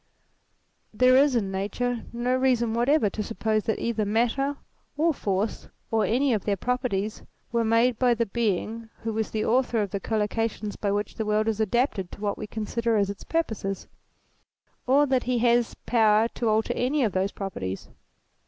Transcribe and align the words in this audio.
There 0.91 1.15
is 1.15 1.35
in 1.35 1.51
Nature 1.51 2.05
no 2.11 2.35
reason 2.35 2.73
whatever 2.73 3.07
to 3.11 3.21
suppose 3.21 3.65
that 3.65 3.77
either 3.79 4.03
Matter 4.03 4.57
or 4.97 5.13
Force, 5.13 5.67
or 5.91 6.05
any 6.05 6.33
of 6.33 6.43
their 6.43 6.57
properties, 6.57 7.21
were 7.51 7.63
made 7.63 7.99
by 7.99 8.15
the 8.15 8.25
Being 8.25 8.89
who 9.03 9.13
was 9.13 9.29
the 9.29 9.45
author 9.45 9.79
of 9.79 9.91
the 9.91 9.99
collocations 9.99 10.75
by 10.75 10.91
which 10.91 11.13
the 11.13 11.25
world 11.27 11.47
is 11.47 11.59
adapted 11.59 12.11
to 12.13 12.19
what 12.21 12.35
we 12.39 12.47
consider 12.47 12.97
as 12.97 13.11
its 13.11 13.23
purposes; 13.23 13.87
or 14.87 15.05
that 15.05 15.25
he 15.25 15.37
has 15.37 15.75
power 15.85 16.27
to 16.29 16.49
alter 16.49 16.73
any 16.75 17.03
of 17.03 17.11
those 17.11 17.31
properties. 17.31 17.89